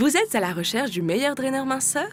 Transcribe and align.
Vous 0.00 0.16
êtes 0.16 0.34
à 0.34 0.40
la 0.40 0.54
recherche 0.54 0.90
du 0.90 1.02
meilleur 1.02 1.34
draineur 1.34 1.66
minceur? 1.66 2.08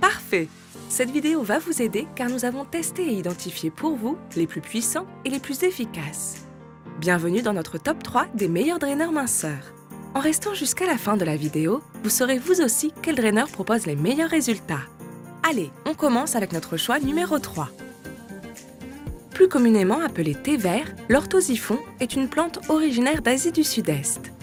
Parfait 0.00 0.46
Cette 0.88 1.10
vidéo 1.10 1.42
va 1.42 1.58
vous 1.58 1.82
aider 1.82 2.06
car 2.14 2.30
nous 2.30 2.44
avons 2.44 2.64
testé 2.64 3.08
et 3.08 3.14
identifié 3.14 3.70
pour 3.70 3.96
vous 3.96 4.16
les 4.36 4.46
plus 4.46 4.60
puissants 4.60 5.08
et 5.24 5.30
les 5.30 5.40
plus 5.40 5.64
efficaces. 5.64 6.46
Bienvenue 7.00 7.42
dans 7.42 7.52
notre 7.52 7.76
top 7.76 8.04
3 8.04 8.28
des 8.34 8.46
meilleurs 8.46 8.78
draineurs 8.78 9.10
minceurs. 9.10 9.74
En 10.14 10.20
restant 10.20 10.54
jusqu'à 10.54 10.86
la 10.86 10.96
fin 10.96 11.16
de 11.16 11.24
la 11.24 11.34
vidéo, 11.34 11.82
vous 12.04 12.08
saurez 12.08 12.38
vous 12.38 12.60
aussi 12.60 12.92
quel 13.02 13.16
draineur 13.16 13.48
propose 13.48 13.86
les 13.86 13.96
meilleurs 13.96 14.30
résultats. 14.30 14.84
Allez, 15.42 15.72
on 15.86 15.94
commence 15.94 16.36
avec 16.36 16.52
notre 16.52 16.76
choix 16.76 17.00
numéro 17.00 17.40
3. 17.40 17.68
Plus 19.32 19.48
communément 19.48 19.98
appelé 19.98 20.36
thé 20.36 20.56
vert, 20.56 20.86
l'orthosiphon 21.08 21.80
est 21.98 22.14
une 22.14 22.28
plante 22.28 22.60
originaire 22.68 23.22
d'Asie 23.22 23.50
du 23.50 23.64
Sud-Est. 23.64 24.33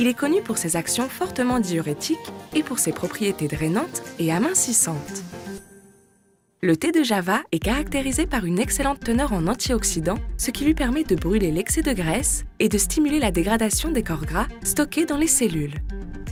Il 0.00 0.06
est 0.06 0.14
connu 0.14 0.40
pour 0.40 0.56
ses 0.56 0.76
actions 0.76 1.10
fortement 1.10 1.60
diurétiques 1.60 2.16
et 2.54 2.62
pour 2.62 2.78
ses 2.78 2.90
propriétés 2.90 3.48
drainantes 3.48 4.02
et 4.18 4.32
amincissantes. 4.32 4.96
Le 6.62 6.74
thé 6.74 6.90
de 6.90 7.02
Java 7.02 7.42
est 7.52 7.58
caractérisé 7.58 8.24
par 8.24 8.46
une 8.46 8.58
excellente 8.58 9.00
teneur 9.00 9.34
en 9.34 9.46
antioxydants, 9.46 10.18
ce 10.38 10.50
qui 10.50 10.64
lui 10.64 10.72
permet 10.72 11.04
de 11.04 11.16
brûler 11.16 11.50
l'excès 11.50 11.82
de 11.82 11.92
graisse 11.92 12.46
et 12.60 12.70
de 12.70 12.78
stimuler 12.78 13.18
la 13.18 13.30
dégradation 13.30 13.90
des 13.90 14.02
corps 14.02 14.24
gras 14.24 14.46
stockés 14.62 15.04
dans 15.04 15.18
les 15.18 15.26
cellules. 15.26 15.74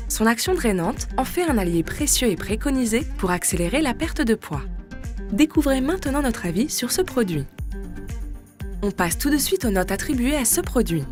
Son 0.08 0.24
action 0.24 0.54
drainante 0.54 1.06
en 1.18 1.26
fait 1.26 1.42
un 1.42 1.58
allié 1.58 1.82
précieux 1.82 2.28
et 2.28 2.36
préconisé 2.36 3.02
pour 3.18 3.32
accélérer 3.32 3.82
la 3.82 3.92
perte 3.92 4.22
de 4.22 4.34
poids. 4.34 4.62
Découvrez 5.30 5.82
maintenant 5.82 6.22
notre 6.22 6.46
avis 6.46 6.70
sur 6.70 6.90
ce 6.90 7.02
produit. 7.02 7.44
On 8.80 8.92
passe 8.92 9.18
tout 9.18 9.28
de 9.28 9.36
suite 9.36 9.66
aux 9.66 9.70
notes 9.70 9.92
attribuées 9.92 10.36
à 10.36 10.46
ce 10.46 10.62
produit. 10.62 11.04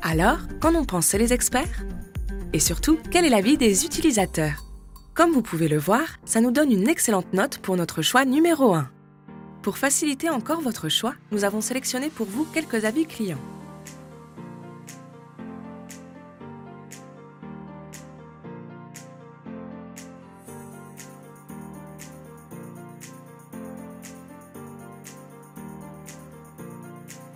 Alors, 0.00 0.38
qu'en 0.60 0.76
ont 0.76 0.84
pensé 0.84 1.18
les 1.18 1.32
experts? 1.32 1.84
Et 2.54 2.60
surtout, 2.60 2.98
quel 3.10 3.24
est 3.24 3.30
l'avis 3.30 3.58
des 3.58 3.84
utilisateurs? 3.84 4.64
Comme 5.12 5.32
vous 5.32 5.42
pouvez 5.42 5.66
le 5.66 5.76
voir, 5.76 6.18
ça 6.24 6.40
nous 6.40 6.52
donne 6.52 6.70
une 6.70 6.88
excellente 6.88 7.32
note 7.32 7.58
pour 7.58 7.76
notre 7.76 8.00
choix 8.00 8.24
numéro 8.24 8.74
1. 8.74 8.88
Pour 9.60 9.76
faciliter 9.76 10.30
encore 10.30 10.60
votre 10.60 10.88
choix, 10.88 11.14
nous 11.32 11.44
avons 11.44 11.60
sélectionné 11.60 12.10
pour 12.10 12.26
vous 12.26 12.44
quelques 12.44 12.84
avis 12.84 13.06
clients. 13.06 13.40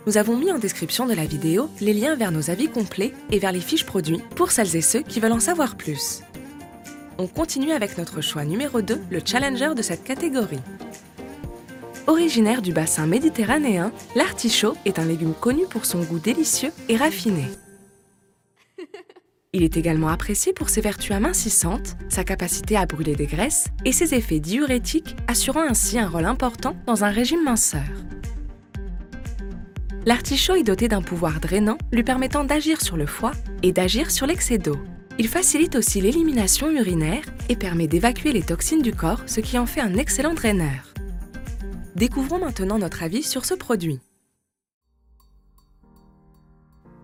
Nous 0.06 0.16
avons 0.16 0.36
mis 0.36 0.50
en 0.50 0.58
description 0.58 1.06
de 1.06 1.14
la 1.14 1.27
vidéo 1.27 1.68
les 1.80 1.92
liens 1.92 2.14
vers 2.14 2.32
nos 2.32 2.50
avis 2.50 2.68
complets 2.68 3.12
et 3.30 3.38
vers 3.38 3.52
les 3.52 3.60
fiches 3.60 3.84
produits 3.84 4.22
pour 4.36 4.50
celles 4.50 4.74
et 4.77 4.80
ceux 4.80 5.02
qui 5.02 5.20
veulent 5.20 5.32
en 5.32 5.40
savoir 5.40 5.77
plus. 5.77 6.22
On 7.18 7.27
continue 7.27 7.72
avec 7.72 7.98
notre 7.98 8.20
choix 8.20 8.44
numéro 8.44 8.80
2, 8.80 9.00
le 9.10 9.20
challenger 9.24 9.74
de 9.74 9.82
cette 9.82 10.05
catégorie. 10.05 10.60
Originaire 12.06 12.62
du 12.62 12.72
bassin 12.72 13.06
méditerranéen, 13.06 13.92
l'artichaut 14.14 14.77
est 14.86 14.98
un 14.98 15.05
légume 15.05 15.34
connu 15.34 15.66
pour 15.68 15.84
son 15.84 16.00
goût 16.00 16.18
délicieux 16.20 16.72
et 16.88 16.96
raffiné. 16.96 17.44
Il 19.52 19.62
est 19.62 19.77
également 19.77 20.08
apprécié 20.08 20.52
pour 20.52 20.68
ses 20.68 20.80
vertus 20.80 21.10
amincissantes, 21.10 21.96
sa 22.08 22.22
capacité 22.22 22.77
à 22.77 22.86
brûler 22.86 23.14
des 23.14 23.27
graisses 23.27 23.66
et 23.84 23.92
ses 23.92 24.14
effets 24.14 24.40
diurétiques, 24.40 25.16
assurant 25.27 25.62
ainsi 25.62 25.98
un 25.98 26.08
rôle 26.08 26.27
important 26.27 26.77
dans 26.86 27.02
un 27.02 27.11
régime 27.11 27.44
minceur. 27.44 27.83
L'artichaut 30.08 30.55
est 30.55 30.63
doté 30.63 30.89
d'un 30.89 31.02
pouvoir 31.02 31.39
drainant 31.39 31.77
lui 31.92 32.02
permettant 32.02 32.42
d'agir 32.42 32.80
sur 32.80 32.96
le 32.96 33.05
foie 33.05 33.33
et 33.63 33.73
d'agir 33.73 34.11
sur 34.11 34.27
l'excès 34.27 34.57
d'eau. 34.57 34.79
Il 35.19 35.29
facilite 35.29 35.77
aussi 35.77 36.01
l'élimination 36.01 36.70
urinaire 36.70 37.24
et 37.51 37.57
permet 37.57 37.89
d'évacuer 37.89 38.33
les 38.33 38.41
toxines 38.41 38.80
du 38.80 38.95
corps, 38.95 39.20
ce 39.27 39.41
qui 39.41 39.58
en 39.58 39.67
fait 39.67 39.83
un 39.83 39.92
excellent 39.98 40.33
draineur. 40.33 40.95
Découvrons 41.95 42.39
maintenant 42.39 42.79
notre 42.79 43.02
avis 43.02 43.23
sur 43.23 43.45
ce 43.45 43.52
produit. 43.52 44.01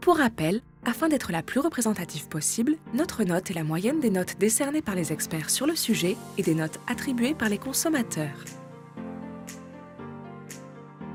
Pour 0.01 0.17
rappel, 0.17 0.63
afin 0.87 1.11
d'être 1.11 1.31
la 1.31 1.43
plus 1.43 1.61
représentative 1.61 2.29
possible, 2.29 2.77
notre 2.95 3.23
note 3.25 3.51
est 3.51 3.55
la 3.55 3.65
moyenne 3.65 4.01
des 4.01 4.09
notes 4.09 4.39
décernées 4.39 4.81
par 4.81 4.95
les 4.95 5.13
experts 5.13 5.51
sur 5.51 5.67
le 5.67 5.77
sujet 5.77 6.17
et 6.39 6.43
des 6.43 6.55
notes 6.55 6.81
attribuées 6.87 7.35
par 7.35 7.51
les 7.51 7.59
consommateurs. 7.59 8.47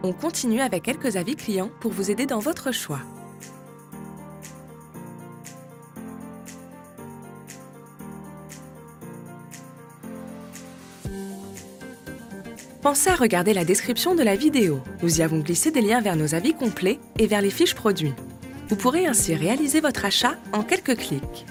On 0.02 0.14
continue 0.14 0.62
avec 0.62 0.84
quelques 0.84 1.18
avis 1.18 1.36
clients 1.36 1.70
pour 1.82 1.92
vous 1.92 2.10
aider 2.10 2.26
dans 2.26 2.40
votre 2.40 2.72
choix. 2.72 3.02
Pensez 12.82 13.10
à 13.10 13.16
regarder 13.16 13.54
la 13.54 13.66
description 13.66 14.16
de 14.16 14.24
la 14.24 14.38
vidéo. 14.38 14.80
Nous 15.04 15.20
y 15.20 15.22
avons 15.22 15.40
glissé 15.40 15.70
des 15.70 15.82
liens 15.82 16.00
vers 16.00 16.16
nos 16.16 16.34
avis 16.34 16.54
complets 16.54 16.98
et 17.18 17.28
vers 17.28 17.42
les 17.42 17.50
fiches 17.50 17.76
produits. 17.76 18.14
Vous 18.70 18.78
pourrez 18.78 19.06
ainsi 19.06 19.36
réaliser 19.36 19.82
votre 19.82 20.06
achat 20.06 20.36
en 20.54 20.64
quelques 20.64 20.96
clics. 20.96 21.46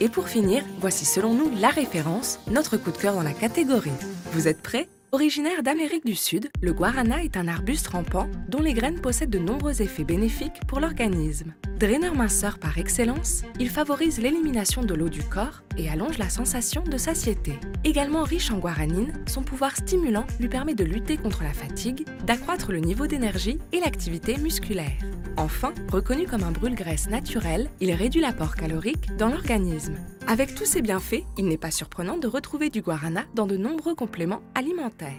Et 0.00 0.10
pour 0.10 0.28
finir, 0.28 0.62
voici 0.80 1.06
selon 1.06 1.32
nous 1.32 1.50
la 1.58 1.68
référence, 1.68 2.40
notre 2.50 2.76
coup 2.76 2.90
de 2.90 2.98
cœur 2.98 3.14
dans 3.14 3.22
la 3.22 3.32
catégorie. 3.32 3.90
Vous 4.32 4.48
êtes 4.48 4.60
prêts? 4.60 4.86
Originaire 5.16 5.62
d'Amérique 5.62 6.04
du 6.04 6.14
Sud, 6.14 6.50
le 6.60 6.74
guarana 6.74 7.24
est 7.24 7.38
un 7.38 7.48
arbuste 7.48 7.86
rampant 7.86 8.28
dont 8.50 8.60
les 8.60 8.74
graines 8.74 9.00
possèdent 9.00 9.30
de 9.30 9.38
nombreux 9.38 9.80
effets 9.80 10.04
bénéfiques 10.04 10.60
pour 10.68 10.78
l'organisme. 10.78 11.54
Draineur 11.78 12.14
minceur 12.14 12.58
par 12.58 12.78
excellence, 12.78 13.42
il 13.60 13.68
favorise 13.68 14.18
l'élimination 14.18 14.82
de 14.82 14.94
l'eau 14.94 15.10
du 15.10 15.22
corps 15.22 15.60
et 15.76 15.90
allonge 15.90 16.16
la 16.16 16.30
sensation 16.30 16.82
de 16.82 16.96
satiété. 16.96 17.60
Également 17.84 18.22
riche 18.22 18.50
en 18.50 18.56
guaranine, 18.56 19.12
son 19.26 19.42
pouvoir 19.42 19.76
stimulant 19.76 20.26
lui 20.40 20.48
permet 20.48 20.74
de 20.74 20.84
lutter 20.84 21.18
contre 21.18 21.42
la 21.42 21.52
fatigue, 21.52 22.06
d'accroître 22.24 22.72
le 22.72 22.78
niveau 22.78 23.06
d'énergie 23.06 23.58
et 23.72 23.80
l'activité 23.80 24.38
musculaire. 24.38 24.96
Enfin, 25.36 25.74
reconnu 25.92 26.26
comme 26.26 26.44
un 26.44 26.50
brûle-graisse 26.50 27.10
naturel, 27.10 27.68
il 27.80 27.92
réduit 27.92 28.22
l'apport 28.22 28.54
calorique 28.54 29.14
dans 29.18 29.28
l'organisme. 29.28 29.96
Avec 30.26 30.54
tous 30.54 30.64
ces 30.64 30.80
bienfaits, 30.80 31.24
il 31.36 31.44
n'est 31.46 31.58
pas 31.58 31.70
surprenant 31.70 32.16
de 32.16 32.26
retrouver 32.26 32.70
du 32.70 32.80
guarana 32.80 33.24
dans 33.34 33.46
de 33.46 33.58
nombreux 33.58 33.94
compléments 33.94 34.40
alimentaires. 34.54 35.12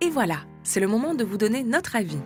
Et 0.00 0.08
voilà, 0.08 0.38
c'est 0.62 0.78
le 0.78 0.86
moment 0.86 1.16
de 1.16 1.24
vous 1.24 1.36
donner 1.36 1.64
notre 1.64 1.96
avis. 1.96 2.20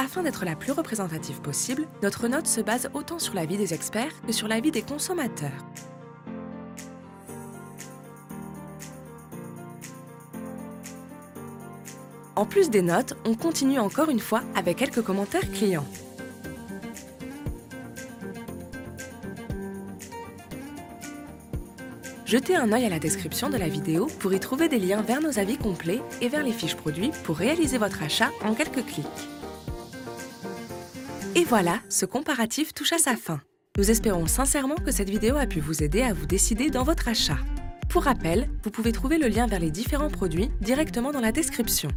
Afin 0.00 0.22
d'être 0.22 0.44
la 0.44 0.54
plus 0.54 0.70
représentative 0.70 1.40
possible, 1.40 1.88
notre 2.04 2.28
note 2.28 2.46
se 2.46 2.60
base 2.60 2.88
autant 2.94 3.18
sur 3.18 3.34
l'avis 3.34 3.56
des 3.56 3.74
experts 3.74 4.12
que 4.24 4.32
sur 4.32 4.46
l'avis 4.46 4.70
des 4.70 4.82
consommateurs. 4.82 5.50
En 12.36 12.46
plus 12.46 12.70
des 12.70 12.80
notes, 12.80 13.14
on 13.24 13.34
continue 13.34 13.80
encore 13.80 14.08
une 14.08 14.20
fois 14.20 14.44
avec 14.54 14.76
quelques 14.76 15.02
commentaires 15.02 15.50
clients. 15.50 15.86
Jetez 22.24 22.54
un 22.54 22.70
œil 22.70 22.84
à 22.84 22.88
la 22.88 23.00
description 23.00 23.50
de 23.50 23.56
la 23.56 23.68
vidéo 23.68 24.06
pour 24.20 24.32
y 24.32 24.38
trouver 24.38 24.68
des 24.68 24.78
liens 24.78 25.02
vers 25.02 25.20
nos 25.20 25.40
avis 25.40 25.56
complets 25.56 26.02
et 26.20 26.28
vers 26.28 26.44
les 26.44 26.52
fiches 26.52 26.76
produits 26.76 27.10
pour 27.24 27.36
réaliser 27.36 27.78
votre 27.78 28.00
achat 28.04 28.30
en 28.44 28.54
quelques 28.54 28.86
clics. 28.86 29.37
Et 31.34 31.44
voilà, 31.44 31.80
ce 31.88 32.06
comparatif 32.06 32.74
touche 32.74 32.92
à 32.92 32.98
sa 32.98 33.16
fin. 33.16 33.40
Nous 33.76 33.90
espérons 33.90 34.26
sincèrement 34.26 34.76
que 34.76 34.90
cette 34.90 35.10
vidéo 35.10 35.36
a 35.36 35.46
pu 35.46 35.60
vous 35.60 35.82
aider 35.82 36.02
à 36.02 36.12
vous 36.12 36.26
décider 36.26 36.70
dans 36.70 36.82
votre 36.82 37.08
achat. 37.08 37.38
Pour 37.88 38.04
rappel, 38.04 38.50
vous 38.62 38.70
pouvez 38.70 38.92
trouver 38.92 39.18
le 39.18 39.28
lien 39.28 39.46
vers 39.46 39.60
les 39.60 39.70
différents 39.70 40.10
produits 40.10 40.50
directement 40.60 41.12
dans 41.12 41.20
la 41.20 41.32
description. 41.32 41.88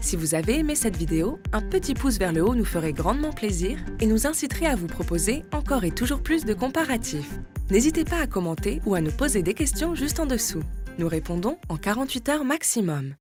Si 0.00 0.16
vous 0.16 0.34
avez 0.34 0.58
aimé 0.58 0.74
cette 0.74 0.96
vidéo, 0.96 1.38
un 1.52 1.62
petit 1.62 1.94
pouce 1.94 2.18
vers 2.18 2.32
le 2.32 2.42
haut 2.42 2.54
nous 2.54 2.64
ferait 2.64 2.92
grandement 2.92 3.32
plaisir 3.32 3.78
et 4.00 4.06
nous 4.06 4.26
inciterait 4.26 4.66
à 4.66 4.76
vous 4.76 4.86
proposer 4.86 5.44
encore 5.52 5.84
et 5.84 5.92
toujours 5.92 6.22
plus 6.22 6.44
de 6.44 6.54
comparatifs. 6.54 7.38
N'hésitez 7.70 8.04
pas 8.04 8.18
à 8.18 8.26
commenter 8.26 8.80
ou 8.86 8.94
à 8.94 9.00
nous 9.00 9.12
poser 9.12 9.42
des 9.42 9.54
questions 9.54 9.94
juste 9.94 10.20
en 10.20 10.26
dessous. 10.26 10.62
Nous 10.98 11.08
répondons 11.08 11.58
en 11.68 11.76
48 11.76 12.28
heures 12.28 12.44
maximum. 12.44 13.14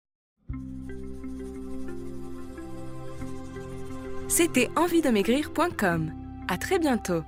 C'était 4.30 4.70
envie 4.76 5.02
de 5.02 5.10
maigrir.com. 5.10 6.14
À 6.48 6.58
très 6.58 6.78
bientôt 6.78 7.24